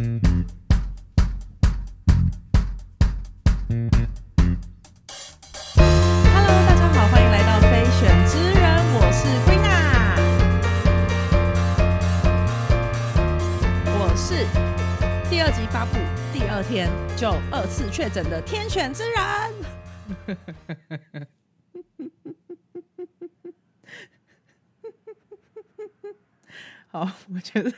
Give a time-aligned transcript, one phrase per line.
[0.00, 0.18] Hello，
[6.66, 9.60] 大家好，欢迎来到非选之人，我是 Queen
[13.98, 14.48] 我是
[15.28, 15.92] 第二集发布
[16.32, 19.20] 第二天就二次确诊的天选之人。
[26.88, 27.70] 好，我觉得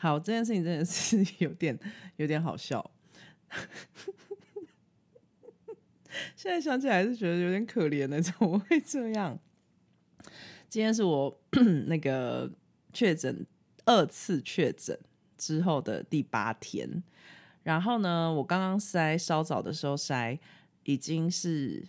[0.00, 1.78] 好这件事情真的是 有点
[2.16, 2.90] 有点好笑。
[6.34, 9.38] 现在想起来还是觉得有点可怜的，怎么会这样？
[10.70, 11.40] 今天是我
[11.86, 12.50] 那个
[12.94, 13.46] 确诊
[13.84, 14.98] 二次确诊
[15.36, 17.02] 之后的第八天，
[17.62, 20.38] 然后呢，我刚刚筛稍早的时候筛
[20.84, 21.86] 已经是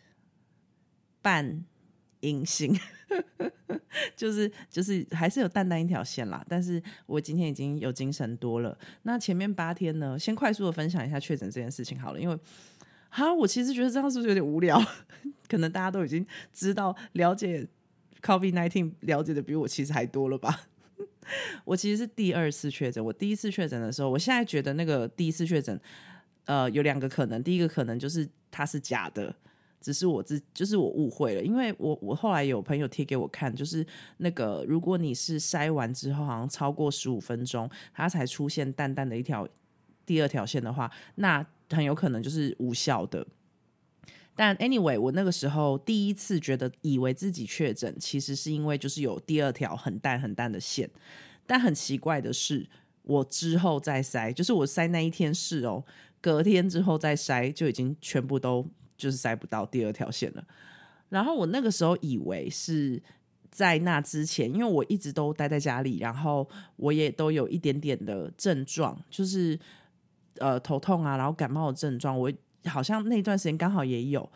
[1.22, 1.64] 半
[2.22, 2.76] 阴性，
[4.16, 8.76] 就是就是还是有淡淡一条线啦，但是我今天已经有精神多了。
[9.04, 12.40] 那前面八天呢，先快速的分享一下确诊这件事情好了，因为。
[13.14, 14.82] 哈，我其实觉得这样是不是有点无聊？
[15.50, 17.68] 可能大家都已经知道、了解
[18.22, 20.62] COVID nineteen，了解的比我其实还多了吧？
[21.66, 25.78] 我其实是第二次确诊，我第一次确诊的时候，我现在觉得那个第一次确诊，
[26.46, 27.44] 呃，有两个可能。
[27.44, 29.36] 第一个可能就是它是假的，
[29.82, 33.86] 只是我自就是我误会了，因为我我后来有朋友贴给我看，就是
[34.18, 39.46] 那个如果你是筛完之后，好像超过十五分钟，它才出现淡淡的一条
[40.06, 41.46] 第二条线的话，那。
[41.74, 43.26] 很有可能就是无效的，
[44.36, 50.90] 但 anyway，我那个时候第一次觉得以为自己确诊，其实是因为就是有第二条很淡很淡的线。
[51.48, 52.70] 但很奇怪的是，
[53.04, 55.82] 我之后再筛，就是我筛那一天是哦，
[56.20, 58.68] 隔天之后再筛就已经全部都
[59.02, 60.44] 就是筛不到第二条线了。
[61.10, 63.02] 然后我那个时候以为是
[63.50, 69.60] 在那之前，因为我一直都待在家里，然后我也都有一点点的症状，就是。
[70.38, 72.32] 呃，头痛啊，然后感冒的症状，我
[72.66, 74.28] 好像那段时间刚好也有。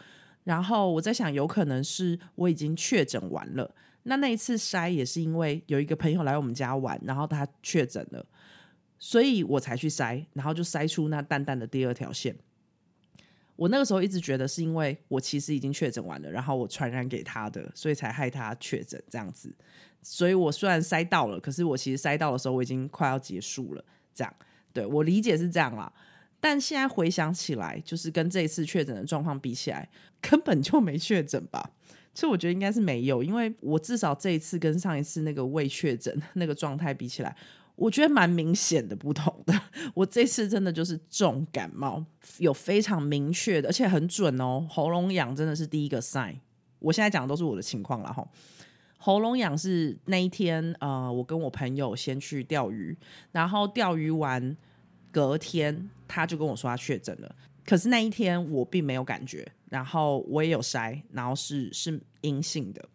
[0.43, 3.73] 然后我在想，有可能是我已经确诊完了。
[4.03, 8.23] 那那一次筛也是因为有一个朋友来我们家玩，然后他确诊了，
[8.99, 12.35] 所以我才去筛，然后就筛出那淡淡的第二条线。
[13.55, 19.53] 我那个时候一直觉得是因为我其实已经确诊完了，然后我传染给他的，所以才害他确诊这样子。
[20.01, 23.83] 所以我虽然塞到了，可是我其实塞到的时候我已经快要结束了，
[24.13, 24.33] 这样。
[24.73, 25.91] 对我理解是这样啦，
[26.39, 29.89] 但现在回想起来，就是跟这一次确诊的状况比起来，
[30.21, 31.71] 根本就没确诊吧？
[32.13, 37.35] 其实我觉得应该是没有，因为我至少这一次跟上一次那个未确诊 那个状态比起来，
[37.75, 39.53] 我觉得蛮明显的不同的。
[39.93, 42.03] 我这次真的就是重感冒，
[42.37, 44.65] 有非常明确的，而且很准哦。
[44.69, 46.35] 喉咙痒真的是第一个 sign。
[46.79, 48.27] 我现在讲的都是我的情况了哈。
[48.97, 52.97] 喉咙痒是那一天，呃，我跟我朋友先去钓鱼，
[53.31, 54.55] 然后钓鱼完
[55.11, 57.35] 隔天他就跟我说他确诊了。
[57.65, 62.87] 可是那一天我并没有感觉，然后我也有筛，然后是是阴性的，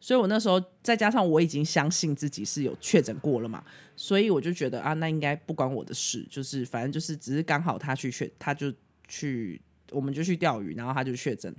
[0.00, 3.62] 所以我那时候再加上我已经相信自己是有确诊过了嘛，
[3.94, 8.72] 所以我就觉得啊，那应该不关我的事，就是反正就是只是刚好他去确，他就
[9.06, 11.54] 去，我们就去钓鱼，然后他就确诊。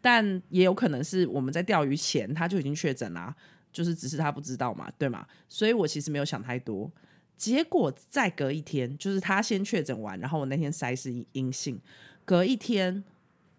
[0.00, 3.34] 但也有可能是我们在钓鱼前他就已经确诊啦，
[3.72, 5.26] 就是只是他不知道嘛，对吗？
[5.48, 6.90] 所以我其实没有想太多。
[7.36, 11.80] 结果再隔一天，就是他先确诊完，然后我那天筛是阴性，
[12.24, 13.02] 隔一天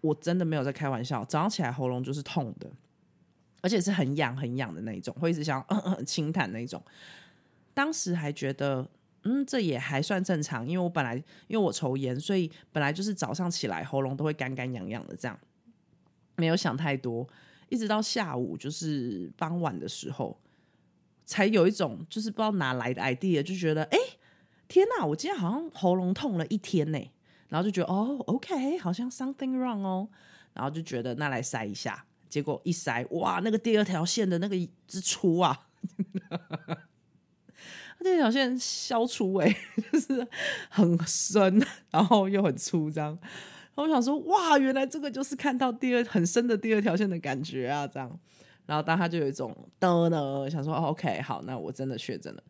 [0.00, 2.70] 我真的没有在开玩笑，早上起来喉咙就是痛的，
[3.62, 5.64] 而且是很痒很痒的那种，会一直想
[6.04, 6.82] 轻弹那种。
[7.72, 8.86] 当时还觉得
[9.22, 11.14] 嗯，这也还算正常，因为我本来
[11.46, 15.38] 因为我抽烟，所以本来就是早上起来喉咙都会干干痒痒的这样。
[16.36, 17.28] 没有想太多，
[17.68, 20.40] 一直到下午就是傍晚的时候，
[21.24, 23.98] 才有一种就是不知道哪来的 idea，就觉得哎，
[24.66, 26.98] 天哪，我今天好像喉咙痛了一天呢，
[27.48, 30.08] 然后就觉得哦，OK，好像 something wrong 哦，
[30.54, 34.56] 然后就觉得那来塞一下，结果一塞，哇，那个第二条线的那个
[34.88, 35.66] 之粗啊，
[38.00, 39.54] 那条线消除哎，
[39.92, 40.26] 就是
[40.70, 43.18] 很深，然后又很粗，这样。
[43.74, 48.18] 我想说，哇，原来这个就是看到第二很深的第二条线的感觉啊，这样。
[48.64, 52.42] 然后当他就有一种的呢，想说，OK，好，那我真的确诊了。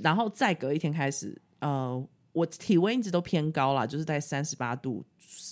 [0.00, 5.04] 然后再隔一天开始，呃，我体温一直都偏高了，就是在三十八度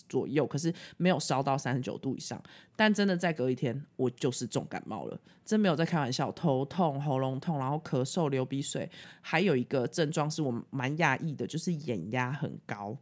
[0.09, 2.43] 左右，可是没有烧到三十九度以上。
[2.75, 8.91] 但真的再隔一天，我就是重感冒了，真没有在开玩笑，头痛、喉咙痛，然后咳嗽、流鼻水，
[9.21, 12.97] 还有一个症状是我蛮讶异的，就是眼压很高。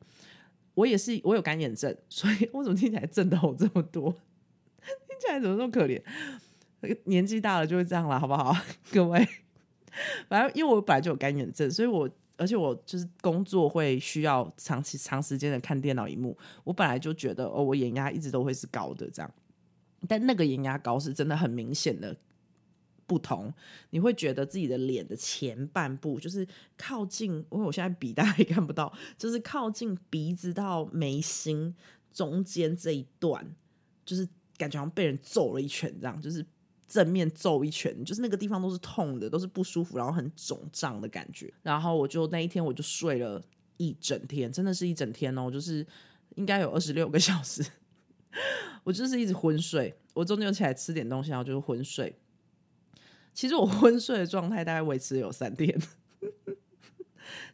[0.74, 4.12] 我也是，我有干眼症，所以 我怎么听起来症头这么多？
[4.80, 6.02] 听起来怎么这么可怜？
[7.04, 8.56] 年纪大了就会这样了，好不好？
[8.92, 9.26] 各位，
[10.28, 12.08] 反正因为我本来就有干眼症，所以我
[12.38, 19.30] 而且我就是工作会需要长期长时间的看电脑荧幕，我本来就觉得哦，我眼压一直都会是高的这样，
[20.08, 22.16] 但那个眼压高是真的很明显的
[23.06, 23.52] 不同，
[23.90, 26.46] 你会觉得自己的脸的前半部就是
[26.76, 31.74] 靠近，因为我现在笔大家也看不到，就是靠近鼻子到眉心
[32.12, 33.44] 中间这一段，
[34.04, 34.26] 就是
[34.56, 36.46] 感觉好像被人揍了一拳这样，就是。
[36.88, 41.52] 正面揍一拳，就是那个地方都是痛的，都是不舒服，然后很肿胀的感觉。
[41.62, 43.40] 然后我就那一天我就睡了
[43.76, 45.86] 一整天，真的是一整天哦，就是
[46.36, 47.62] 应该有二十六个小时，
[48.82, 49.94] 我就是一直昏睡。
[50.14, 52.18] 我中间起来吃点东西，然后就是昏睡。
[53.34, 55.80] 其实我昏睡的状态大概维持有三天。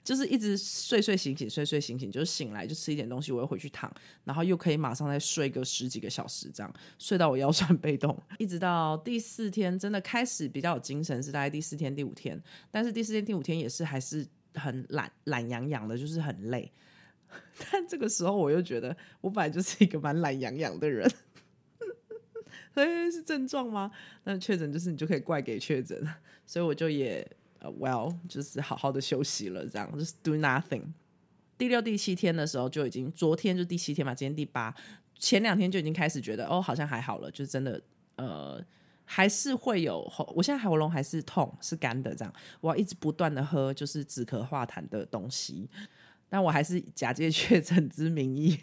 [0.02, 3.92] 就是一直睡睡醒醒，睡睡醒醒，就是醒来就吃一点东西，我又回去躺，
[4.24, 12.40] 然后又可以马上再睡个十几个小时，这样睡到我腰酸背痛， 一直到第四天真的开始比较有精神，是大概第四天第五天，
[12.70, 16.70] 但是第四天第五天也是还是很懒懒洋洋的，就是很累。
[17.70, 21.10] 但这个时候我又觉得我本来就是一个蛮懒洋洋的人，
[22.74, 23.90] 所以是症状吗？
[24.24, 26.06] 那确诊就是你就可以怪给确诊，
[26.46, 27.28] 所以我就也。
[27.70, 30.82] Well，就是好好的休息了，这样就是 do nothing。
[31.56, 34.74] 第六、第七天的时候就已经，昨天就第七天嘛，今天第八，
[35.16, 37.80] 前两天就已经开始觉得哦，好像还好了，就真的
[38.16, 38.60] 呃，
[39.04, 45.70] 还是会有喉，我现在喉咙还是痛，是干的，这样我要一直不断的喝就是止咳化痰的东西，
[46.28, 48.58] 但我还是假借确诊之名义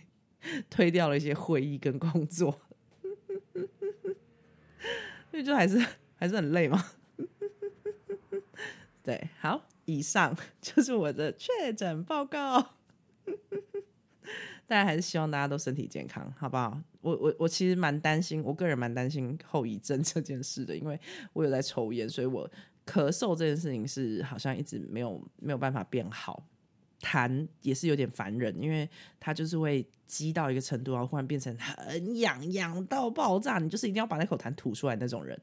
[0.69, 2.59] 推掉了一些会议跟工作，
[5.31, 5.79] 因为就还是
[6.15, 6.85] 还是很累嘛。
[9.03, 12.73] 对，好，以上 就是我的确诊报告。
[14.67, 16.81] 大家还是希望大家都身体健康，好不好？
[17.01, 20.97] 我我我其实蛮担心，我个人蛮担心后遗症这件事的，因为
[21.33, 22.49] 我有在抽烟，所以我
[22.85, 26.45] 咳嗽这件事情是好像一直没有没有办法变好。
[27.01, 28.87] 痰也是有点烦人，因为
[29.19, 35.35] 它就是会积到一个程度，然后忽然变成很痒，痒到爆炸，你就是一定要把那口痰吐出来那种人。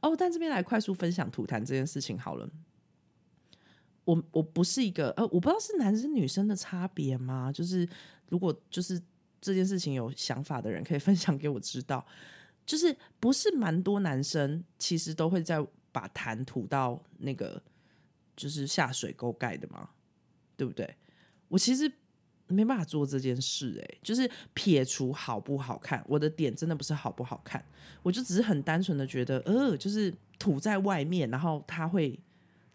[0.00, 2.50] 哦，但这边来快速分享吐痰这件事情好了。
[4.04, 7.50] 我我不是一个呃，我不知道是男生女生的差别吗？
[7.52, 7.88] 就是
[8.28, 9.00] 如果就是
[9.40, 12.04] 这件事情有想法的人，可以 分享给我知道。
[12.66, 17.62] 就是不是蛮多男生其实都会在把痰吐到那个
[18.36, 19.90] 就是下水沟盖的吗？
[20.56, 20.96] 对不对？
[21.48, 21.90] 我其实
[22.46, 27.64] 没办法做这件事，诶，就是撇除好不好看，我的点真的不是好不好看，
[28.02, 32.18] 我就只是很单纯的觉得，呃，就是吐在外面，然后他会。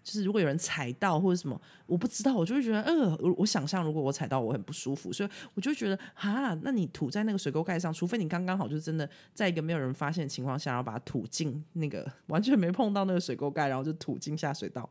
[0.03, 14.89] 就是如果有人踩到或者什么，我不知道，我就会觉得，呃，我想象如果我踩到，我很不舒服，所以我就觉得，哈，那你吐在那个水沟盖上，除非你刚刚好就真的在一个没有人发现的情况下，然后把它吐进那个完全没碰到那个水沟盖，然后就吐进下水道。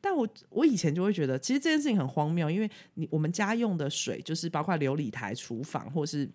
[0.00, 6.30] 但我我以前就会觉得，其实这件事情很荒谬，因为你我们家用的水就是包括琉璃台、厨房或是。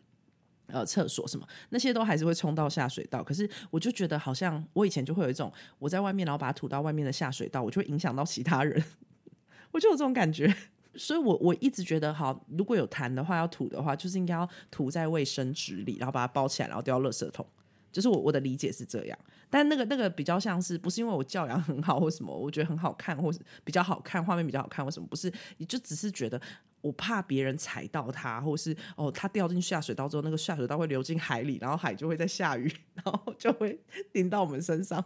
[0.67, 8.83] 呃，厕所什么那些都还是会冲到下水道，可是我就觉得好像我以前就会有一种我在外面，然后把它吐到外面的下水道，我就会影响到其他人，
[9.71, 10.51] 我就有这种感觉，
[10.95, 17.45] 所以我我一直觉得，好，如果有痰的话要吐的话，就是应该要吐在卫生纸里，然后把它包起来，然后丢到垃圾桶，
[17.91, 19.19] 就是我我的理解是这样，
[19.51, 26.41] 但那个那个比较像是不是因为我教养很好或什么，我觉得很好看，或是比较好看，画面比较好看或什么，不是，你就只是觉得。
[26.85, 33.80] 我怕别人踩到它，或是哦，它掉进下水道之后，那个下水道会流进海里，然后海就会在下雨， 然后就会
[34.11, 35.04] 淋到我们身上。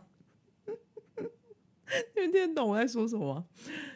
[2.16, 3.48] 你们听得懂我在说什么？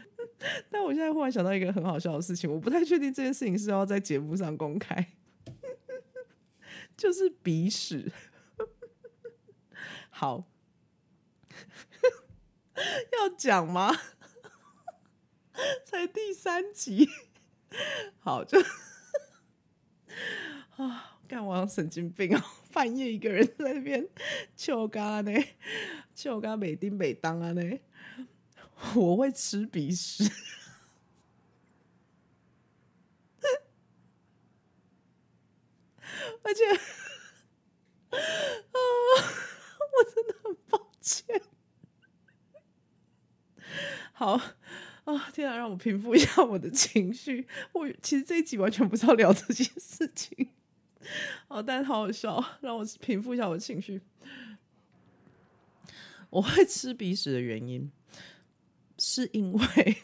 [0.72, 5.16] 但我现在忽然想到一个很好笑的事情，我不太确定这件事情是要在节目上公开，
[6.96, 8.14] 就是鼻屎。
[10.10, 10.46] 好，
[13.12, 13.94] 要讲吗？
[15.84, 17.10] 才第三集。
[18.20, 18.60] 好，就
[20.78, 22.42] 啊，干我神经病哦！
[22.72, 24.08] 半夜一个人在那边
[24.56, 25.32] 求干呢，
[26.16, 27.80] 求干美丁美当啊呢，
[28.96, 30.24] 我会吃鼻屎，
[36.44, 36.66] 而且
[38.12, 38.20] 啊，
[39.80, 41.42] 我真的很抱歉。
[44.14, 44.40] 好。
[45.06, 45.58] 啊天啊！
[45.58, 47.46] 让我平复一下我的情绪。
[47.74, 50.50] 我其实这一集完全不是要聊这些事情，
[51.50, 54.02] 哦，但好好笑，让我平复一下我的情绪。
[56.30, 57.92] 我会吃鼻屎的原因，
[58.98, 59.98] 是因为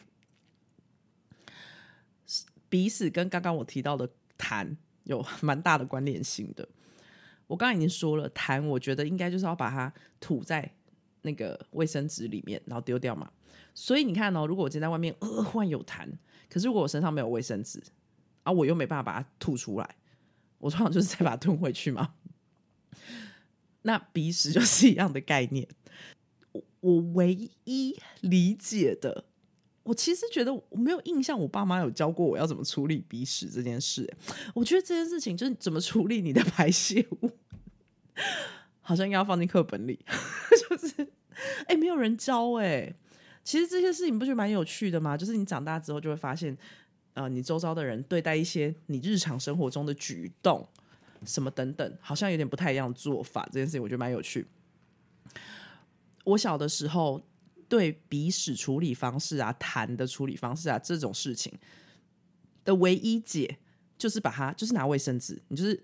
[2.68, 4.76] 鼻屎跟刚刚我提到的痰
[5.06, 6.68] 有蛮大的关联性的。
[7.48, 10.72] 我刚刚已经说了，痰我觉得应该就是要把它吐在
[11.22, 13.32] 那个卫生纸里面，然后丢掉嘛。
[13.74, 16.08] 所以你看哦，如果我今天在外面呃忽然有痰，
[16.50, 17.82] 可是如果我身上没有卫生纸，
[18.44, 19.96] 啊，我又没办法把它吐出来，
[20.58, 22.16] 我通常就是再把它吞回去嘛。
[23.84, 25.68] 那鼻屎就是 一样的概念。
[26.52, 29.26] 我我唯一理解的，
[29.84, 34.12] 我其实觉得我没有印象，我爸妈有教过我要怎么处理鼻屎这件事。
[34.54, 37.32] 我觉得这件事情就是怎么处理你的 排泄物，
[38.90, 40.00] 好像应该要放进课本里。
[40.68, 41.08] 就是
[41.68, 42.92] 哎，没有人教哎。
[43.44, 45.16] 其实这些事情不就蛮有趣的吗？
[45.16, 46.58] 就是你长大之后就会发现，
[47.14, 50.68] 呃，你周遭的人对待一些你日常生活中的举动。
[51.26, 53.46] 什么等等，好像有点不太一样做法。
[53.52, 54.48] 这件事情我觉得蛮有趣。
[56.24, 57.22] 我小的时候
[57.68, 61.54] 对鼻屎处理方式啊、痰的处理方式啊这种事情
[62.64, 63.58] 的唯一解，
[63.98, 65.84] 就是把它就是拿卫生纸，你就是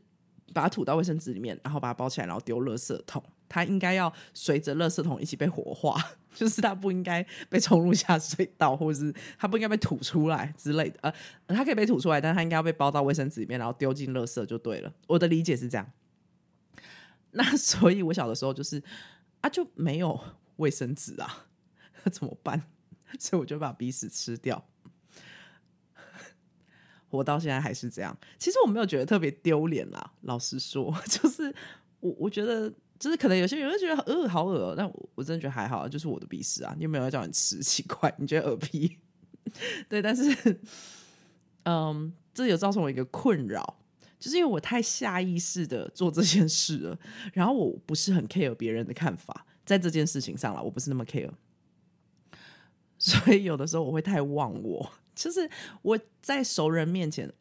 [0.53, 3.23] 把它吐到卫生纸里面，然后把它包起来，然后丢垃圾桶。
[3.47, 5.95] 它应该要随着垃圾桶一起被火化，
[6.33, 10.99] 就是它不应该被冲入下水道，或者是它不应该被吐出来之类的。
[11.47, 14.91] 呃，它可以被吐出来，但它应该要被包到卫生纸里面，然后丢进垃圾就对了。
[15.07, 15.91] 我的理解是这样。
[17.31, 18.81] 那所以，我小的时候就是
[19.41, 20.19] 啊，就没有
[20.55, 21.45] 卫生纸啊，
[22.11, 22.63] 怎么办？
[23.19, 24.65] 所以我就把鼻屎吃掉。
[27.15, 28.15] 我到现在还是这样。
[28.37, 31.53] 其实我没有觉得特别丢脸啦，老实说， 就是
[31.99, 32.71] 我我觉得。
[32.97, 37.59] 就是可能有些人会觉得呃好恶，但我我真的觉得还好，就是我的鼻屎啊，你有没有要叫你吃？
[37.61, 38.97] 奇怪，你觉得恶屁？
[39.89, 40.61] 对，但是
[41.63, 43.81] 嗯，这有造成我一个困扰，
[44.17, 46.97] 就是因为我太下意识的做这件事了，
[47.33, 51.31] 然后我不是很 care 别人的看法，在这件事情上了，我不是那么 care，
[52.97, 55.49] 所以有的时候我会太忘我，就是
[55.81, 57.31] 我在熟人面前，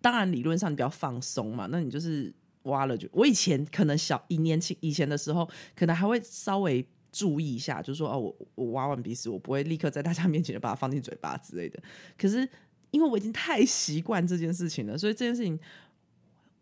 [0.00, 2.32] 当然理论上你比较放松嘛，那你就是。
[2.64, 11.82] 挖了就，我以前可能小一年轻以前的时候，可能还会稍微注意一下，就说哦，我我挖完鼻屎，我不会立刻在大家面前就把它放进嘴巴之类的。
[12.18, 12.46] 可是
[12.90, 15.58] 因为我已经太习惯这件事情了，所以这件事情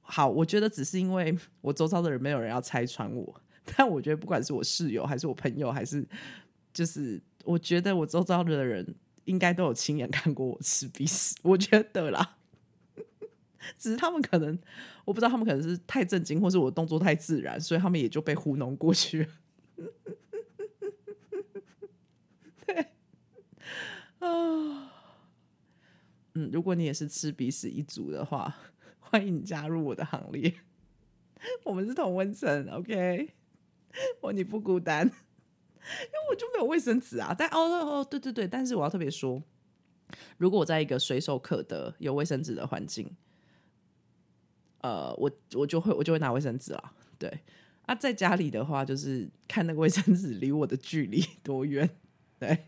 [0.01, 3.41] 好，我觉得只是因为我周遭的人没有人要拆穿我，
[3.75, 6.07] 但我觉得不管是我室友还是我朋友，还是
[6.73, 8.95] 就是我觉得我周遭的人
[9.27, 12.39] 应该都有亲眼看过我吃鼻屎，我觉得啦。
[13.79, 14.59] 只是他们可能，
[15.05, 19.29] 我不知道他们可能是太震惊，或是我动作太自然，所以他们也就被糊弄过去了。
[22.65, 22.87] 对，
[24.21, 24.93] 啊，
[26.35, 28.57] 嗯，如果你也是吃鼻屎一族的话，
[29.01, 30.55] 欢迎你加入我的行列。
[31.65, 33.31] 我们是同温层，OK？
[34.21, 35.11] 我你不孤单，
[36.03, 37.35] 因为我就没有卫生纸啊。
[37.37, 37.59] 但哦
[38.01, 39.43] 哦，对对对，但是我要特别说，
[40.39, 43.11] 如果我在一个随手可得有卫生纸的环境。
[44.83, 47.41] 呃，我我就会我就会拿卫生纸啦，对。
[47.87, 51.89] 啊，在家里的话，就是看那个卫生纸离我的距离多远，
[52.39, 52.59] 对。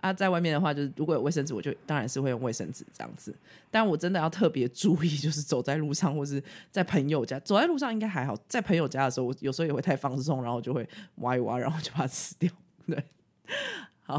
[0.00, 3.34] 啊，在外面的话，就是如果有卫生纸，我就当然是会用卫生纸这样子。
[3.70, 12.50] 但我真的要特别注意，就是 走在路上或是在朋友家，走在路上应该还好，在朋友家的时候，我有时候也会太放松，然后就会挖一挖，然后就把它吃掉。
[12.86, 13.04] 对，
[14.02, 14.18] 好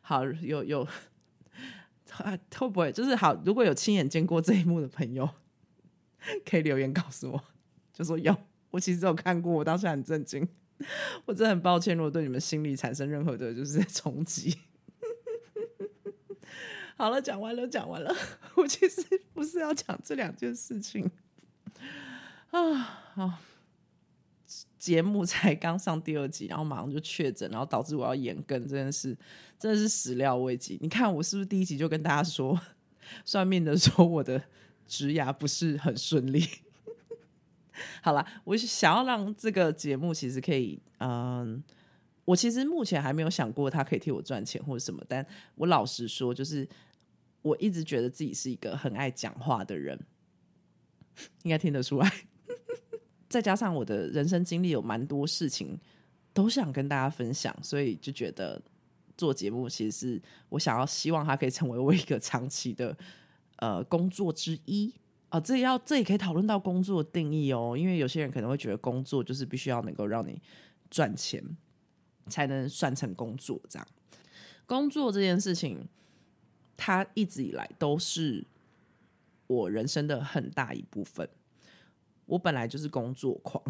[0.00, 0.82] 好有有
[2.18, 3.34] 啊，会不会就是好？
[3.44, 5.28] 如果有亲眼见过这一幕的朋友。
[6.44, 7.42] 可以留言告诉我，
[7.92, 8.36] 就说有，
[8.70, 10.46] 我其实有看过，我当时很震惊，
[11.26, 14.56] 我真的很抱歉，如果对你们心理产生任何的就是 冲击。
[16.96, 18.14] 好了，讲完了，讲完了，
[18.56, 21.10] 我其实不是要讲这两件事情
[22.50, 22.74] 啊。
[23.14, 23.32] 好，
[24.78, 29.16] 节目才刚上第二集，然后马上就确诊，然后导致我要延更这件事，
[29.58, 30.78] 真的是始料未及。
[30.80, 32.60] 你看我是不是第一集就跟大家说，
[33.24, 34.42] 算命的说我的。
[34.88, 36.42] 职涯不是很顺利。
[38.02, 41.62] 好了，我想要让这个节目其实可以，嗯，
[42.24, 45.02] 我其实目前还没有想过它可以替我赚钱或者什么。
[45.08, 46.68] 但我老实说，就是
[47.42, 49.98] 我一直觉得自己是一个很爱讲话的人，
[51.42, 52.12] 应该听得出来。
[53.28, 55.78] 再加上我的人生经历有蛮多事情
[56.32, 58.60] 都想跟大家分享，所以就觉得
[59.16, 62.96] 做节目其实是我想要希望它可以成为我一个长期的。
[63.60, 64.94] 呃，工作之一
[65.28, 70.40] 啊，这要这也可以讨论到工作定义哦，因为有些人可能会觉得工作就是必须要能够让你
[70.90, 71.44] 赚钱
[72.28, 73.88] 才能算成工作，这样
[74.66, 75.86] 工作这件事情，
[76.76, 78.46] 它一直以来都是
[79.46, 81.28] 我人生的很大一部分。
[82.26, 83.62] 我本来就是工作狂，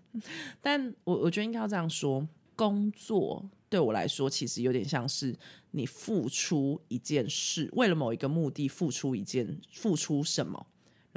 [0.62, 3.48] 但我我觉得应该要这样说，工作。
[3.70, 5.36] 对我来说，其实有点像是
[5.72, 10.66] 你付出一件事，为了某一个目的付出一件，付出什么，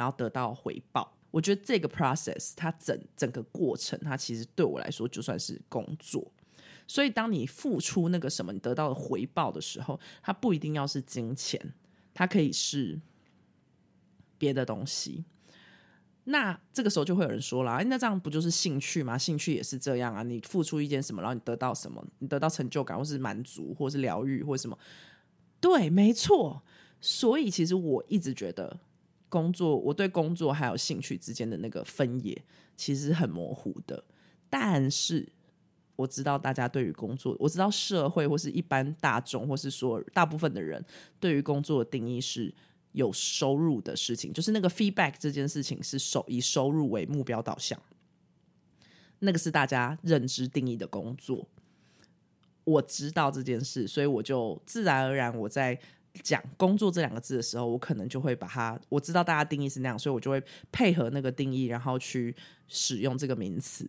[0.01, 1.15] 然后得到回报。
[1.29, 6.29] 我觉得这个 process，它整整个过程，它其实对我来说就算是工作。
[6.87, 11.73] 所以当你付出那个什么，你得到的回报的时候，它不一定要是金钱，
[12.13, 12.99] 它可以是
[14.37, 15.23] 别的东西。
[16.25, 19.17] 那这个时候就会有人说了，那这样不就是兴趣吗？
[19.17, 24.77] 兴趣也是这样啊，你付出一件什么，然后你得到什么，你得到成就感，或是满足，或是疗愈，或什么？
[25.61, 26.61] 对，没错。
[26.99, 28.79] 所以其实我一直觉得，
[29.31, 32.39] 工作我对工作还有兴趣之间的那个分野
[32.77, 34.03] 其实很模糊的。
[34.47, 35.27] 但是
[35.95, 40.85] 我知道大家对于工作，我知道社会或是一般大众，或是说大部分的人
[41.19, 42.53] 对于工作的定义是。
[42.93, 47.81] 有收入的事情，就是那个 feedback 这件事情是收以收入为目标导向，
[49.19, 51.47] 那个是大家认知定义的工作。
[52.65, 55.79] 我知道这件事，所以我就自然而然我在
[56.23, 62.35] 讲工作这两个字的时候，我可能就会把它我知道大家定义是那样，所以我就会配合那个定义，然后去
[62.67, 63.87] 使用这个名词。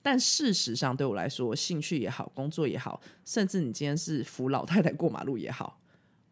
[0.00, 5.80] 但事实上，对我来说，兴趣也好，工作也好，甚至你今天是扶老太太过马路也好。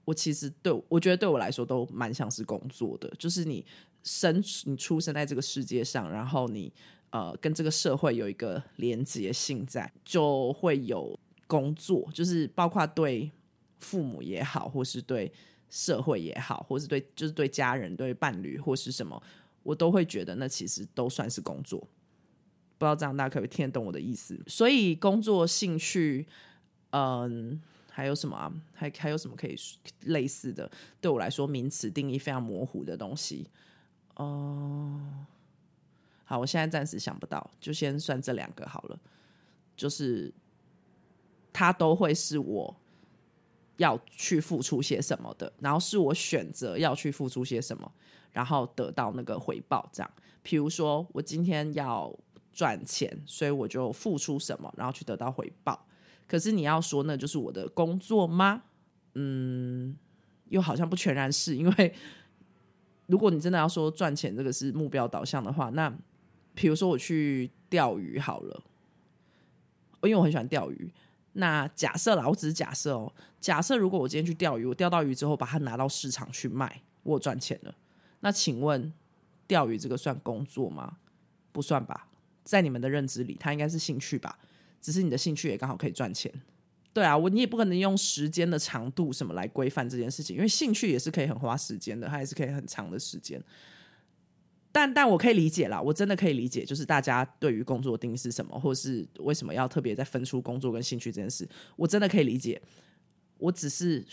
[0.05, 3.67] 我其实对我觉得对我来说都蛮像是工作的，就是你
[4.05, 6.73] 生你出生在这个世界上，然后你
[7.11, 11.19] 呃跟这个社会有一个连接性在，就会有
[11.49, 13.31] 工作，就是包括对
[13.79, 15.33] 父母也好，或是对
[15.69, 19.23] 社会也好，或是对就是对家人、对伴侣或是什么，
[19.63, 21.81] 我都会觉得那其实都算是工作。
[22.79, 24.39] 不知道这样大家可不可以听得懂我的意思？
[24.47, 26.27] 所以工作兴趣，
[26.91, 27.61] 嗯。
[27.89, 28.53] 还有什么啊？
[28.75, 29.57] 还还有什么可以
[30.03, 30.71] 类似的？
[31.01, 33.49] 对我来说，名词定义非常模糊的东西。
[34.17, 35.01] 哦，
[36.27, 39.01] 好，我现在暂时想不到，就先算这两个好了。
[39.75, 40.31] 就是
[41.55, 42.77] 它都会是我
[43.77, 47.91] 要去付出些什么的，然后是我选择要去付出些什么，
[48.33, 49.89] 然后得到那个回报。
[49.93, 50.11] 这样，
[50.43, 52.15] 比如说我今天要
[52.53, 55.87] 赚钱，所以我就付出什么，然后去得到回报。
[56.27, 58.63] 可是你要说那就是我的工作吗？
[59.15, 59.97] 嗯，
[60.49, 61.95] 又好像不全然是因为，
[63.07, 65.95] 如果你真的要说赚钱这个是目标导向的话，那
[66.55, 68.63] 比如说我去钓鱼好了，
[70.03, 70.91] 因为我很喜欢钓鱼。
[71.39, 77.75] 那假设啦，我只是假设哦，假设如果我今天去钓鱼，我钓到鱼之后把它拿到市场去卖，我赚钱了。
[78.21, 78.93] 那请问
[79.47, 80.97] 钓鱼这个算工作吗？
[81.53, 82.09] 不算吧，
[82.43, 84.39] 在你们的认知里，它应该是兴趣吧。
[84.81, 86.33] 只是你的兴趣也刚好可以赚钱，
[86.93, 93.43] 对啊，我你也不可能用时间的长度什么来规范这件事情，因为兴趣也是可以很花时间的，它也是可以很长的时间。
[94.77, 102.61] 但但我可以理解啦，我真的可以理解，就是大家对于工作定义是什么，或是为什么要特别在分出工作跟兴趣这件事，我真的可以理解。
[103.39, 104.05] 我只是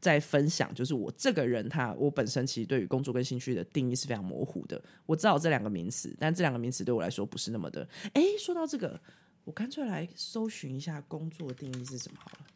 [0.00, 4.82] 在分享，就是我这个人他，我本身其实对于工作跟兴趣的定义是非常模糊的。
[5.06, 7.88] 我知道这两个名词，但这两个名词对我来说不是那么的。
[8.14, 9.00] 哎，说到这个。
[9.44, 12.46] 我干脆来搜寻一下工作定义是什么好了。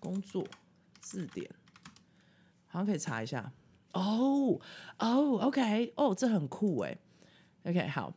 [0.00, 0.44] 工作
[1.00, 1.48] 字典
[2.66, 3.52] 好像可以查一下。
[3.92, 4.60] 哦
[4.98, 6.96] 哦，OK，哦，这很酷哎。
[7.64, 8.12] OK，好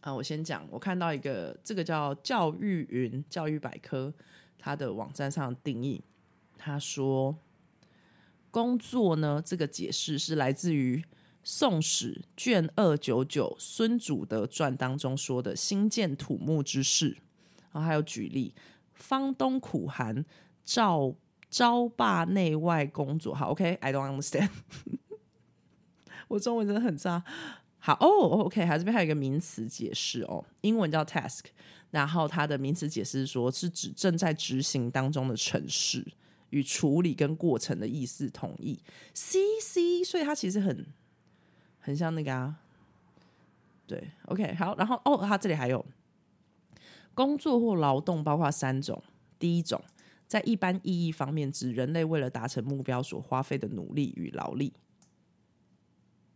[0.00, 0.66] 啊，我先讲。
[0.70, 4.12] 我看到一个，这个叫教育云教育百科，
[4.58, 6.02] 它的网站上定义，
[6.56, 7.36] 他说
[8.50, 11.04] 工作呢，这个解释是来自于。
[11.48, 17.16] 《宋史》卷二九九《孙祖德传》当中说的“新建土木之事”，
[17.70, 18.52] 然后还有举例：
[18.94, 20.24] 方东苦寒，
[20.64, 21.14] 赵
[21.48, 23.34] 招罢内外工作。
[23.34, 24.50] 好，OK，I don't understand。
[26.28, 27.22] 我中文真的很差。
[27.78, 31.44] 好哦，OK，还这边还有一个名词解释哦，英文叫 task，
[31.90, 36.04] 然后它的名词解释说是指正在执行当中的程式
[36.50, 38.80] 与处理跟过程的意思统一。
[39.14, 40.86] C C，所以它其实很。
[41.78, 42.56] 很像那个啊，
[43.86, 45.86] 对，OK，好，然后哦，它这里还有
[47.14, 49.00] 工作或劳动，包括三种。
[49.38, 49.80] 第一种，
[50.26, 54.72] 在一般意义方面，指人类为了达成目标所花费的努力与劳力。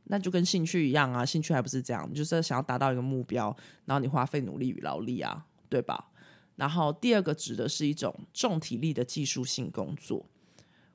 [0.04, 6.10] 那就跟兴趣一样啊，兴趣还不是这样，就是想要达到一个目标，然后你花费努力与劳力啊，对吧？
[6.56, 10.26] 然后第二个指的是一种重体力的技术性工作。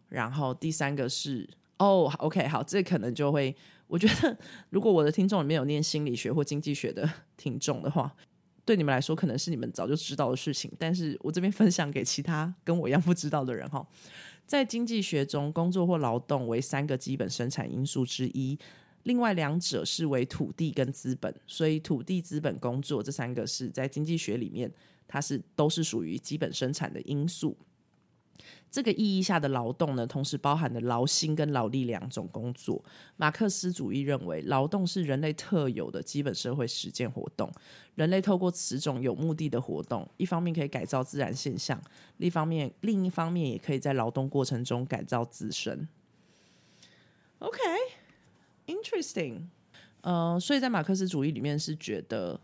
[0.09, 3.55] 然后第三个是哦，OK，好，这可能就会。
[3.87, 4.35] 我觉得，
[4.71, 8.15] 如果我的听众里面有念心理学或经济学的 听众的话，
[8.65, 10.71] 对你们来说可能是你们早就知道的事情。
[10.79, 13.87] 但是我这边分享给其他跟我一样不知道的人哈，
[14.45, 18.57] 在经济学中，工作或劳动为三个基本生产因素之一，
[19.03, 21.33] 另外两者是为土地跟资本。
[21.45, 24.71] 所以，土地、资本、工作这三个是在经济学里面，
[25.07, 27.55] 它是都是属于基本生产的因素。
[28.75, 32.83] 这个意义下的劳动呢，同时包含了劳心跟劳力两种工作。
[33.15, 37.49] 马克思主义认为，劳动是人类特有的基本社会实践活动。
[37.95, 41.81] 人类透过此种有目的的活动，一方面可以改造自然现象，
[42.17, 45.87] 另一方面另一方面也可以在劳动过程中改造自身。
[47.39, 49.43] OK，interesting。
[50.01, 52.37] 呃，所以在马克思主义里面是觉得。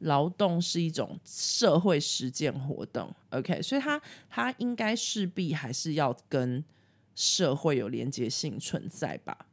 [0.00, 6.64] 劳动是一种社会实践活动，OK，所以它它应该势必还是要跟
[7.14, 9.46] 社会有连接性存在吧？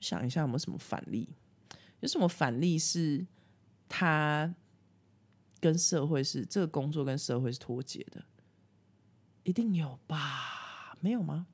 [0.00, 1.28] 想一下有没有什么反例？
[2.00, 3.26] 有什么反例是
[3.88, 4.54] 它
[5.58, 8.24] 跟社会是这个工作跟社会是脱节的？
[9.44, 10.96] 一定有吧？
[11.00, 11.46] 没有吗？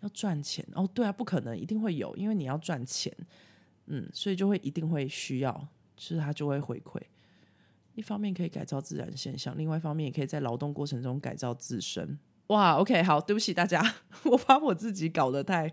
[0.00, 3.14] 要赚钱哦，对啊，不可能，一定会有，因为你要赚钱，
[3.86, 5.68] 嗯，所以就会一定会需要。
[6.00, 6.98] 是它就会回馈，
[7.94, 12.18] 一方面可以改造自然现象，另外一方面也可以在劳动过程中改造自身。
[12.46, 13.80] 哇，OK，好，对不起大家，
[14.24, 15.70] 我把我自己搞得太，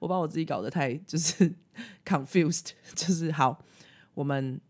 [0.00, 1.54] 我把我自己搞得太就是
[2.04, 3.64] confused， 就是好，
[4.14, 4.60] 我们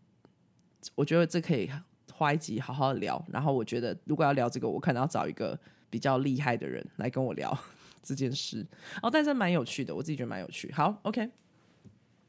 [0.93, 1.69] 我觉得这可以
[2.13, 3.25] 花一集好好聊。
[3.29, 7.57] 然后我觉得如果要聊这个，我可能要找一个比较厉害的人来跟我聊
[8.03, 8.65] 这件事。
[9.01, 10.71] 哦，但是蛮有趣的，我自己觉得蛮有趣。
[10.71, 11.27] 好，OK，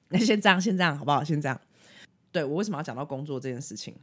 [0.08, 1.22] 那先这样，先这样好不好？
[1.22, 1.60] 先这样。
[2.36, 3.94] 对我为什么要讲到工作这件事情？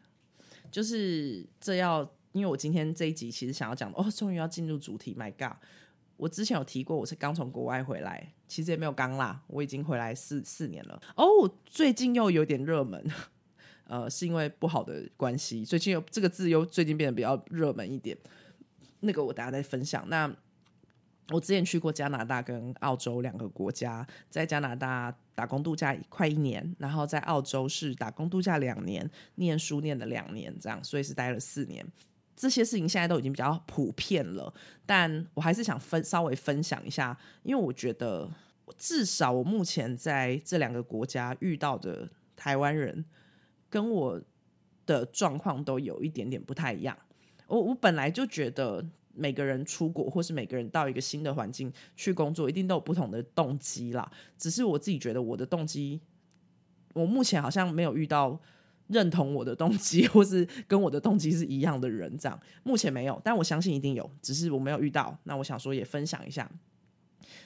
[0.71, 5.13] 就是这要，因为我今天这一集其实想要讲哦，终于要进入主题。
[5.13, 5.57] My God，
[6.17, 10.99] 我之前有提过，我是刚从国外回来，其实也没有刚啦，我已经回来四四年了。
[11.15, 13.05] 哦，最近又有点热门，
[13.85, 18.17] 呃，是因为不好的关系，最近又这个字又最近变得比较热门一点。
[19.01, 20.09] 那个我等下再分享。
[20.09, 20.35] 那
[21.29, 31.85] 我之前去过加拿大跟澳洲两个国家，在加拿大打工度假快一年，然后在澳洲是打工度假两年，念书念了两年，这样，所以是待了四年。
[32.35, 34.53] 这些事情现在都已经比较普遍了，
[34.85, 38.29] 但我还是想分稍微分享一下，因为我觉得
[38.77, 43.05] 至少我目前在这两个国家遇到的台湾人，
[43.69, 44.21] 跟我
[44.85, 46.97] 的状况都有一点点不太一样。
[47.47, 48.85] 我我本来就觉得。
[49.15, 54.11] 每个人出国，或是每个人到一个新的环境去工作，一定都有不同的动机啦。
[54.37, 56.01] 只是我自己觉得，我的动机，
[56.93, 58.39] 我目前好像没有遇到
[58.87, 62.17] 认同我的动机，或是跟我的动机是一样的人。
[62.17, 65.15] 这样目前没有，但我相信一定有，只是我没有遇到。
[65.25, 66.49] 那我想说，也分享一下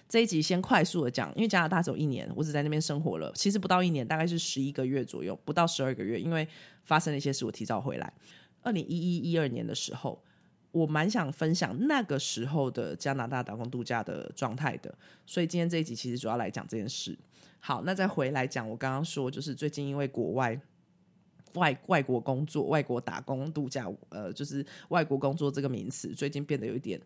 [0.07, 6.47] 这一集，先快速的讲，因为加拿大只有一年，我只在那边生活了，其实不到一年，大概是十一个月左右，不到十二个月，因为
[6.83, 8.13] 发生了一些事，我提早回来。
[8.61, 10.23] 二零一一一二年的时候。
[10.71, 14.93] 我蛮想分享那个时候的加拿大打工度假的状态的，
[15.25, 17.17] 所以今天这一集其实主要来讲这件事。
[17.59, 20.59] 好，那再回来讲，我刚刚说就是最近因为国外
[21.53, 27.01] 外外国工作、外国打工度假，呃，就是外国工作这个名词最近变得有一点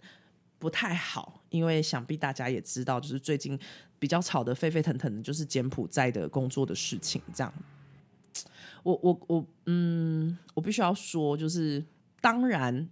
[0.59, 3.57] 不太好，因为想必大家也知道，就是最近
[3.97, 7.21] 比较吵得沸沸腾腾的，就是柬埔寨的工作的事情。
[7.33, 7.53] 这样，
[8.83, 11.83] 我我我，嗯，我必须要说，就是
[12.19, 12.89] 当然。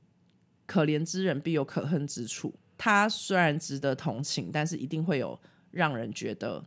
[0.69, 2.53] 可怜之人必有可恨之处。
[2.77, 5.38] 他虽然值得同情，但是一定会有
[5.71, 6.63] 让人觉得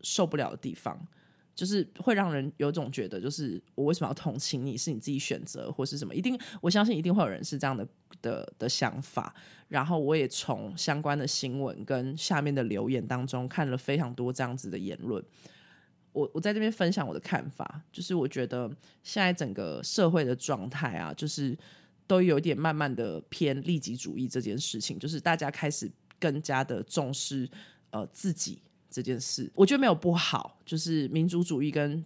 [0.00, 0.96] 受不了的地方，
[1.56, 4.76] 就是会让人有种觉得，就是我为什么要同情你？
[4.76, 6.14] 是你自己选择，或是什么？
[6.14, 7.86] 一定，我相信一定会有人是这样的
[8.22, 9.34] 的的想法。
[9.68, 15.22] 然后我也从相关的新闻跟下面的留言当中看了非常多这样子的言论。
[16.12, 18.70] 我我在这边分享我的看法，就是我觉得
[19.02, 21.58] 现在整个社会的状态啊，就是。
[22.06, 27.48] 都有点慢慢的偏利己主义这件事情，就是大家开始更加的重视
[27.90, 28.60] 呃自己
[28.90, 29.50] 这件事。
[29.54, 32.04] 我觉得没有不好，就是民族主义跟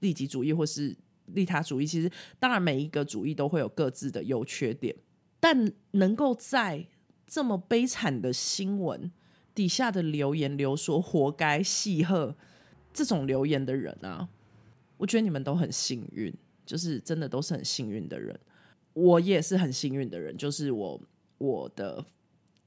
[0.00, 4.94] 利己主义或是利他主义，其实当然每一个主义都会有各自的优缺点，
[5.40, 6.86] 但能够在
[7.26, 9.10] 这么悲惨的新闻
[9.54, 12.36] 底下的留言留说活该戏鹤
[12.92, 14.28] 这种留言的人啊，
[14.96, 16.32] 我觉得你们都很幸运，
[16.66, 18.38] 就是真的都是很幸运的人。
[18.94, 21.00] 我也是很幸运的人，就是我
[21.38, 22.04] 我的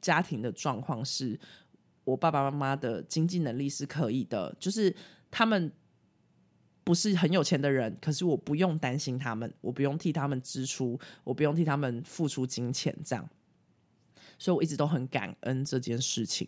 [0.01, 1.39] 家庭的状况是，
[2.03, 4.93] 我爸爸妈妈的经济能力是可以的，就是
[5.31, 5.71] 他们
[6.83, 13.29] 不是很有钱的人，可是我不用担心他们，我不用替他们支出，我不用替他们付出金钱，这样，
[14.37, 16.45] 所以我一直都很感恩这件事情。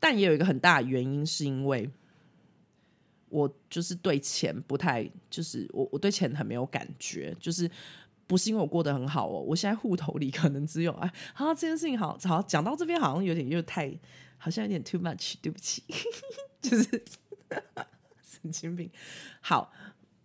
[0.00, 1.90] 但也有一个很大的原因，是因为
[3.28, 7.70] 我就是对钱不太，就是我我对钱很没有感觉，就是。
[8.26, 13.92] 不是因为我过得很好哦，我现在户头里可能只有哎，好这件事情好好讲到这边好像有点又太，
[14.36, 15.82] 好像有点 too much，对不起，
[16.60, 17.04] 就是
[18.22, 18.90] 神经病。
[19.40, 19.72] 好，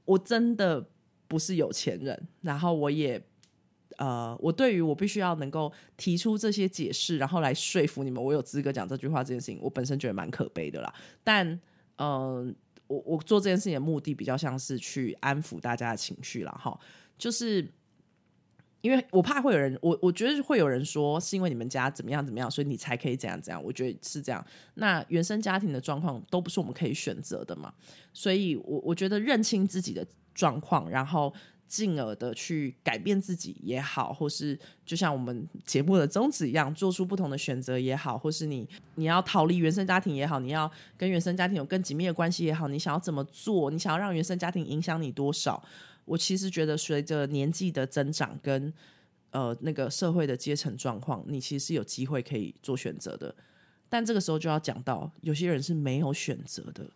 [0.05, 0.89] 我真的
[1.27, 3.21] 不是有钱人，然后我也
[3.97, 10.93] 呃，我对于我必须要能够提出这些解释，然后来说服你们我有资格讲这句话这件事情，我本身觉得蛮可悲的啦。
[11.23, 11.59] 但
[11.97, 12.55] 嗯，
[12.87, 16.79] 我我做这件事情的目的比较像是去安抚大家的情绪了哈，
[17.17, 17.69] 就是
[18.81, 23.63] 因为我怕会有人，我我觉得会有人说是因为你们家怎么样怎么样，所以你才可以怎样怎样。
[23.63, 24.45] 我觉得是这样。
[24.75, 27.73] 那原生家庭的状况都不是我们可以选择的嘛，
[28.13, 31.33] 所以我我觉得认清自己的状况，然后。
[31.69, 43.69] 进而的去改变自己也好，或是就像我们节目的宗旨一样，做出不同的选择也好，或是你你要逃离原生家庭也好，你要跟原生家庭有更紧密的关系也好，你想要怎么做？
[43.69, 45.63] 你想要让原生家庭影响你多少？
[46.09, 48.73] 我其实觉得，随着年纪的增长跟
[49.31, 53.33] 呃那个社会的阶层状况，你其实是有机会可以做选择的。
[53.87, 56.89] 但这个时候就要讲到，有些人是没有选择的。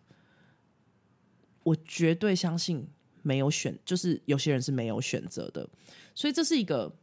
[1.62, 2.88] 我绝对相信。
[3.26, 5.66] 没有选，就是有些人是没有选择的，
[6.14, 6.94] 所以这是一个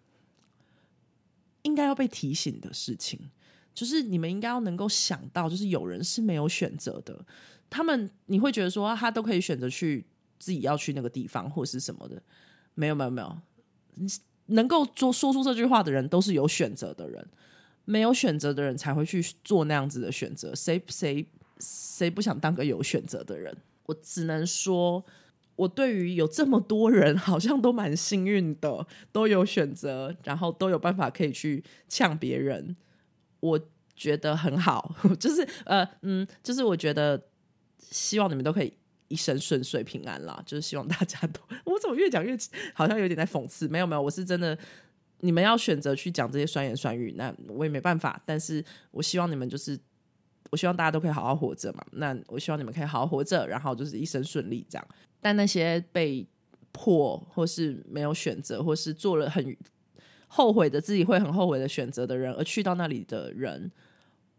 [1.63, 3.31] 应该要被提醒的事情。
[3.73, 7.25] 就是你们应该要能够想到，就是有人是没有选择的。
[7.71, 10.05] 他们你会觉得说，他都可以选择去
[10.41, 12.21] 自己要去那个地方，或是什么的。
[12.73, 13.37] 没有，没有，没有。
[14.47, 17.25] 能够做说出这句话的人，都是有选择的人。
[17.85, 20.53] 没有选择的人才会去做那样子的选择。
[20.55, 21.25] 谁谁
[21.59, 23.55] 谁不想当个有选择的人？
[23.85, 25.05] 我只能说。
[25.57, 32.75] 我对于有这么多人，好像都蛮幸运的，都有选择，然后都有办法可以去呛别人，
[33.41, 33.59] 我
[33.95, 34.95] 觉得很好。
[35.19, 37.21] 就是呃嗯，就是我觉得
[37.77, 38.73] 希望你们都可以
[39.11, 40.41] 一生顺遂平安啦。
[40.45, 41.39] 就是希望大家都，
[41.71, 42.37] 我怎么越讲越
[42.73, 43.67] 好像有点在讽刺？
[43.67, 44.57] 没有没有，我是真的。
[45.23, 48.19] 你们要选择去讲这些酸言酸语，那我也没办法。
[48.25, 49.79] 但是我希望你们就是，
[50.49, 51.85] 我希望大家都可以好好活着嘛。
[51.91, 54.87] 那我希望你们可以好好活着，然后就是一生顺利这样。
[55.21, 56.25] 但那些被
[56.71, 59.55] 迫或是没有选择，或是做了很
[60.25, 63.71] 后悔的自己会很后悔的选择的人，而去到那里的人，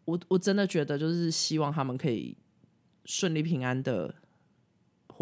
[0.04, 2.36] 我我真的觉得就是希望他们可以
[3.04, 4.12] 顺利平安的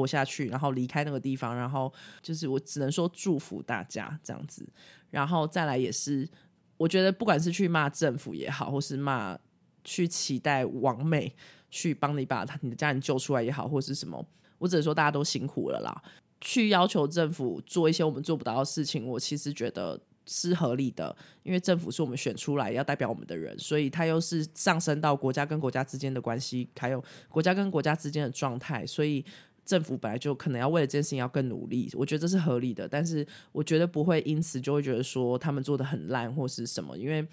[0.01, 4.67] 活下去，然后离开那个地方，然后就是我只能说祝福大家这样子，
[5.11, 6.29] 然后再来也是，
[6.77, 9.39] 我觉得不管是去骂政府也好，或是骂
[9.85, 11.35] 去期待王美
[11.71, 14.27] 去帮你把他你的家人救出来也好，或是什么。
[14.59, 16.03] 我只能说大家都辛苦了啦，
[16.41, 29.25] 去要求政府做一些我们做不到的事情，我其实觉得是合理的，因为政府是我们选出来要代表我们的人，所以他又是上升到国家跟国家之间的关系，还有国家跟国家之间的状态，所以
[29.71, 37.27] 政府本来就可能要为了这件事情要更努力，我觉得这是合理的，但是我觉得不会因此就会觉得说他们做的很烂或是什么，因为。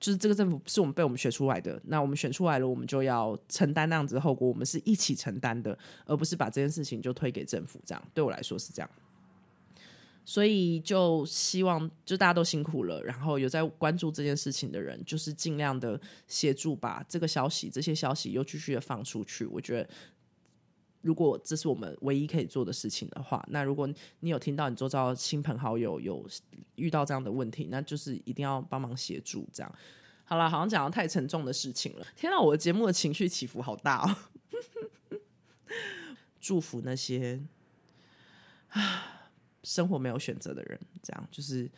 [0.00, 7.80] 就是这个政府是我们被我们选出来的，那我们选出来了，我们就要承担那样子的后果，我们是一起承担的，而不是把这件事情就推给政府。
[7.86, 8.90] 这样对我来说是这样，
[10.22, 19.46] 所以就希望就大家都辛苦了，然后有在关注这件事情的人，就是尽量的协助把这个消息、这些消息又继续的放出去。
[19.46, 19.88] 我觉得。
[21.04, 23.86] 如果这是我们唯一可以做的事情的话，那如果
[24.20, 26.26] 你有听到你周遭亲朋好友有
[26.76, 29.46] 遇到这样的问题，那就是一定要帮忙协助。
[29.52, 29.70] 这样
[30.24, 32.06] 好了，好像讲到太沉重的事情了。
[32.16, 34.16] 天啊，我的节目的情绪起伏好大哦！
[36.40, 37.42] 祝福那些
[38.68, 39.30] 啊
[39.62, 41.70] 生活没有选择的人，这样就是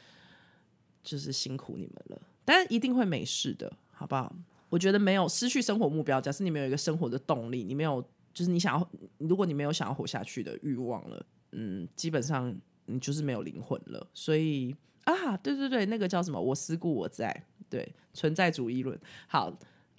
[1.03, 4.33] 就是辛苦你们了，但一定会没事的，好不好？
[4.69, 8.09] 我觉得没有失去生活目标，假设你没有一个生活的动力，你没有。
[8.37, 14.07] 就是你想要，如果你没有想要活下去的欲望了，嗯，基本上你就是没有灵魂了。
[14.13, 16.39] 所以啊，对对对，那个叫什么？
[16.39, 17.35] 我思故我在，
[17.71, 19.01] 对，存在主义论。
[19.27, 19.51] 好，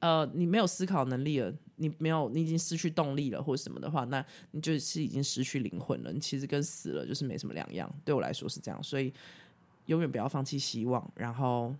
[0.02, 6.14] 呃，你没有思考能力了，你没有，你已经失去动力了，或者什么的话，那你就是已经失去灵魂了。
[6.14, 7.92] 你其实跟死了就是没什么两样。
[8.06, 9.12] 对我来说是这样，所以
[9.88, 11.12] 永远不要放弃希望。
[11.16, 11.74] 然后，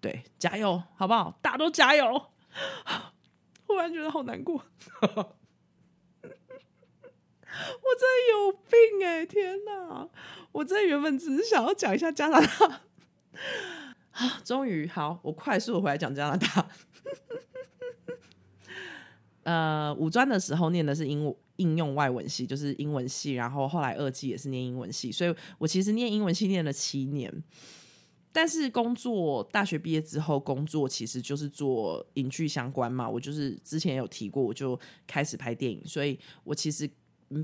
[0.00, 1.38] 对，加油，好不好？
[1.40, 2.20] 大家都加油！
[3.66, 4.62] 忽然觉得好难过。
[7.54, 9.24] 我真的有病哎！
[9.24, 10.08] 天哪，
[10.52, 12.82] 我真的原本只是想要讲一下加拿大。
[14.10, 16.68] 啊，终于好，我快速回来讲加拿大。
[19.44, 27.32] 呃，五专的时候念的是英应用外文系，就是英文系，然后后来二季也是念英文系，所以我其实念英文系念了七年。
[28.32, 33.08] 但是工作，大学毕业之后工作其实就是做影剧相关嘛。
[33.08, 36.90] 我就是之前有提过，我就开始拍电影，所以我其实。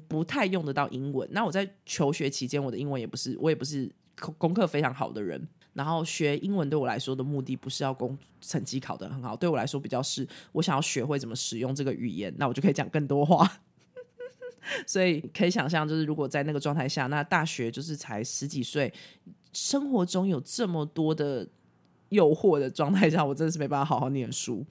[0.08, 1.28] 不太用得到英文。
[1.32, 3.90] 那我在求学期间，我的英文也不是，我也不是
[4.38, 5.46] 功课非常好的人。
[5.72, 13.48] 然后学英文对我来说的目的，不是要公成绩考得很好，对我来说比较是我想要学会怎么使用这个语言，那我就可以讲更多话。
[14.86, 18.92] 所以可以想象，就是如果在那个状态下，那大学就是才十几岁，
[19.52, 21.48] 生活中有这么多的
[22.10, 24.66] 诱惑的状态下，我真的是没办法好好念书，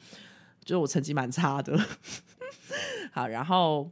[0.64, 1.80] 就是我成绩蛮差的。
[3.12, 3.90] 好，然后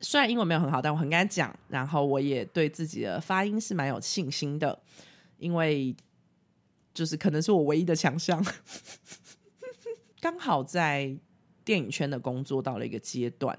[0.00, 4.78] 虽然英文没有很好，但我很敢讲，然后我也对自己的发音是蛮有信心的，
[5.38, 5.94] 因为
[6.94, 8.44] 就是可能是我唯一的强项。
[10.20, 11.16] 刚好在
[11.64, 13.56] 电影圈的工作到了一个阶段，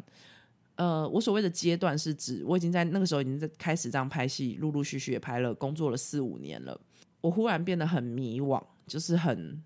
[0.75, 6.79] 呃，我所谓的阶段是指我已经在那个时候已经在开始这样拍戏，陆陆续续也拍了，工作了四五年了。
[7.21, 9.61] 我忽然变得很迷惘，就是很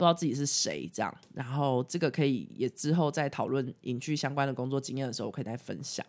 [0.00, 1.14] 不知道自己是谁这样。
[1.34, 6.04] 然后这个可以也之后在讨论影剧相关的工作经验的时候，我可以再分享。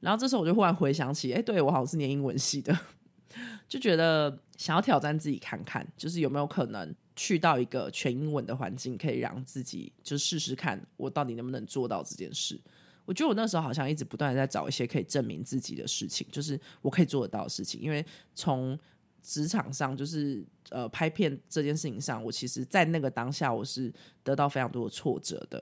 [0.00, 2.76] 然后这时候我就忽然回想起，哎，对我好像是念英文系的，
[3.68, 6.94] 就觉得想要挑战自己看看，就是有没有可能。
[7.16, 12.60] 去到一个全英文的环境，可以让自己就试试看，我到底能不能做到这件事。
[13.04, 17.80] 我觉得我那时候好像一直不断的在找一些可以证明自己的事情，就是我可以做得到的事情。
[17.80, 18.76] 因为从
[19.24, 25.60] 职场上，就是呃拍片这件事情上，我其实在那个当下我是得到非常多的挫折的，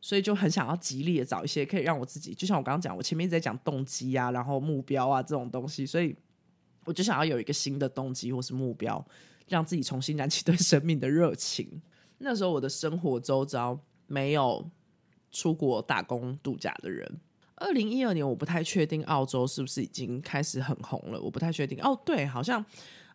[0.00, 6.14] 所以就很想要极力的找一些可以让我自己，就像我刚刚讲，我前面一直在讲动机啊，然后目标啊这种东西，所以
[6.84, 9.04] 我就想要有一个新的动机或是目标。
[9.50, 11.80] 让自己重新燃起对生命的热情。
[12.18, 14.70] 那时候我的生活周遭没有
[15.30, 17.18] 出国打工度假的人。
[17.60, 21.20] 二零一二年，我不太确定澳洲是不是已经开始很红了。
[21.20, 21.78] 我不太确定。
[21.82, 22.64] 哦，对，好像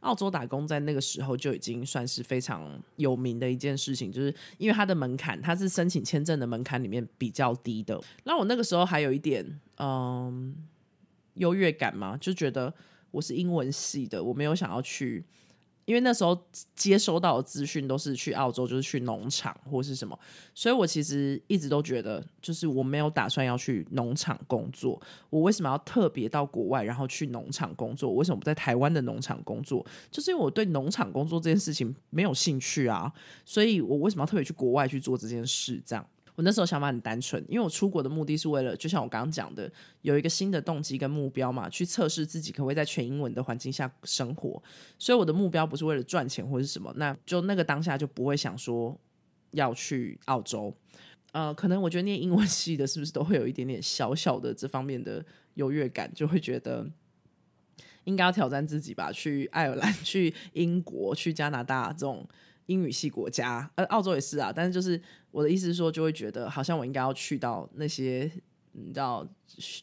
[0.01, 7.99] 澳洲打工在那个时候就已经算是非常有名的一件事情，就是因为它的门槛，它是申请签证的门槛里面比较低的。
[8.25, 9.45] 那我那个时候还有一点
[9.77, 10.55] 嗯
[11.35, 12.73] 优越感嘛，就觉得
[13.11, 15.23] 我是英文系的，我没有想要去。
[15.85, 16.37] 因为那时候
[16.75, 20.17] 接收到的资讯都是去澳洲，就是去农场或是什么，
[20.53, 25.01] 所以我其实一直都觉得，就是我没有打算要去农场工作。
[25.29, 28.13] 我为什么要特别到国外，然后去农场工作？
[28.13, 29.85] 为什么不在台湾的农场工作？
[30.09, 33.11] 就是因为我对农场工作这件事情没有兴趣啊，
[33.43, 35.81] 所以我为什么要特别去国外去做这件事？
[35.85, 36.05] 这样。
[36.35, 44.61] 我那时候想法很单纯，因为我出国的目的是为了，就像我刚刚讲的，有一个新的动机跟目标嘛，去测试自己可不可以在全英文的环境下生活。
[44.97, 48.99] 所以我的目标不是为了赚钱或者什么，那就那个当下就不会想说
[49.51, 50.75] 要去澳洲。
[51.33, 56.89] 呃，可能我觉得念英文系的，是不是都会有一点点小小的这方面的优越感，就会觉得
[58.05, 62.27] 应该要挑战自己吧，去爱尔兰、去英国、去加拿大这种。
[62.67, 68.31] 英语系国家，呃，澳洲也是啊，但是就是我的意思是说，就会觉得好像我应该要去到那些
[68.71, 69.27] 你知道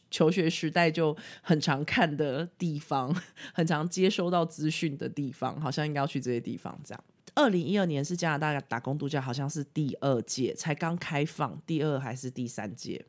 [0.09, 3.15] 求学时代就很常看的地方，
[3.53, 6.77] 很常接收到资讯的地方，好像应该要去这些地方。
[6.83, 7.03] 这样，
[7.35, 13.05] 二零一二年是加拿大打工度假，好像是第二届才刚开放，第二还是第三届，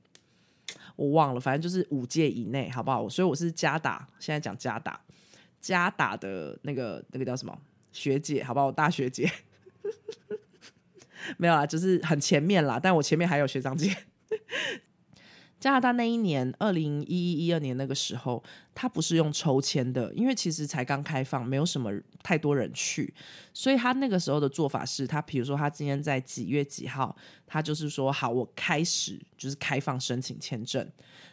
[0.94, 3.08] 我忘了，反正就是五届以内，好不好？
[3.08, 5.00] 所以我是加打，现在讲加打，
[5.60, 7.58] 加打的那个那个叫什么
[7.90, 8.66] 学姐，好不好？
[8.66, 9.28] 我大学姐。
[11.38, 13.96] 没有啦，就是很前面啦，但我前面还有学长姐。
[15.62, 18.42] 加拿大那一年，二零一一一二年那个时候，
[18.74, 21.88] 他不是用抽签的，因为其实才刚开放，没有什么
[22.20, 23.14] 太多人去，
[23.54, 27.14] 所以他那个时候的做法是，他比如说他今天在几月几号，
[27.46, 30.84] 他就是说好，我开始就是开放申请签证，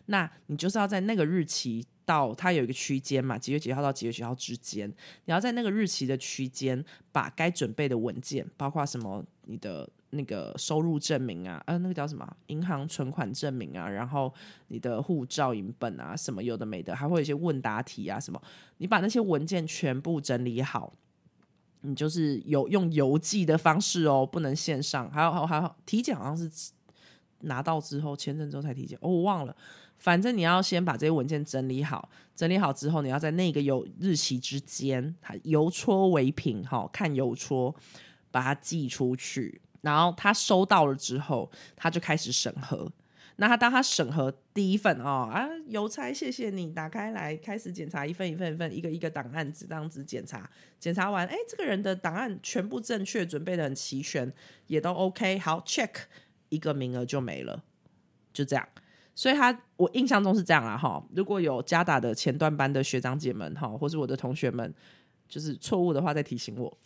[0.06, 4.88] 那你就是要在那个日期到，他有一个区间嘛，几月几号到几月几号之间，
[5.26, 9.90] 你要在那个日期的区间把该准备的文件，包括什么你的。
[10.12, 12.28] 那个收入证明啊，呃，那个叫什么？
[12.48, 14.34] 银行存款证明啊，然后
[14.70, 18.42] 你的护照影本啊，什么有的没的，还会有一些问答题啊，什么？
[18.78, 20.92] 你把那些文件全部整理好，
[21.82, 25.10] 你就是有用邮寄的方式哦，不能线上。
[25.12, 26.50] 还有还有还有，体检好像是
[27.42, 29.56] 拿到之后签证之后才体检，哦，我忘了。
[30.00, 37.76] 反正你要先把这些文件整理好，整理好之后，你要在那个有日期之间，邮戳为凭，哈，看邮戳，
[38.32, 39.62] 把它寄出去。
[39.82, 42.92] 然后他收到了之后，他就开始审核。
[43.38, 54.30] 那他当他审核第一份哦啊邮差，谢谢你打开来开始检查一份一份一份一个一个档案纸这样子检查，检查完哎这个人的档案全部正确，准备的很齐全，
[54.68, 55.90] 也都 OK，好 check
[56.50, 57.64] 一个名额就没了，
[58.34, 58.68] 就这样。
[59.16, 61.02] 所以他我印象中是这样啊哈。
[61.16, 64.74] 如果有加打的前段班的学长姐们哈，或是我的同学们，
[65.30, 66.78] 就是错误的话再提醒我。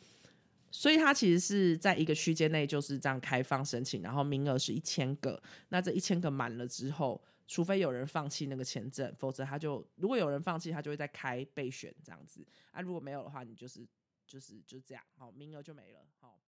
[0.75, 5.39] 所以它其实是在一个区间内就是这样开放申请，然后名额是一千个。
[5.69, 12.43] 那这一千个满了之后，除非有人放弃那个签证，否则他就如果有人放弃，他就会再开备选这样子。
[12.71, 13.87] 啊，如果没有的话，你就是
[14.25, 16.39] 就是就这样，好，名额就没了，好。